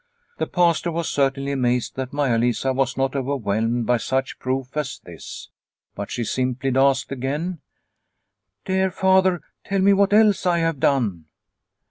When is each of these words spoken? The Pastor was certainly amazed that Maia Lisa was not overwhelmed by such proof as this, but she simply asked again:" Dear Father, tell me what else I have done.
The 0.39 0.47
Pastor 0.47 0.91
was 0.91 1.07
certainly 1.07 1.51
amazed 1.51 1.95
that 1.95 2.11
Maia 2.11 2.39
Lisa 2.39 2.73
was 2.73 2.97
not 2.97 3.15
overwhelmed 3.15 3.85
by 3.85 3.97
such 3.97 4.39
proof 4.39 4.75
as 4.75 4.97
this, 5.03 5.51
but 5.93 6.09
she 6.09 6.23
simply 6.23 6.71
asked 6.75 7.11
again:" 7.11 7.59
Dear 8.65 8.89
Father, 8.89 9.41
tell 9.63 9.77
me 9.77 9.93
what 9.93 10.11
else 10.11 10.47
I 10.47 10.57
have 10.57 10.79
done. 10.79 11.25